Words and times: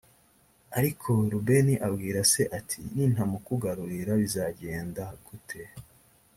ariko 0.77 1.09
rubeni 1.31 1.75
abwira 1.87 2.19
se 2.31 2.41
ati 2.57 2.79
“nintamukugarurira 2.93 4.11
bizagenda 4.21 5.03
gute?” 5.25 5.61